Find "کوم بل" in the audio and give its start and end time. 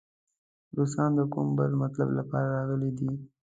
1.33-1.71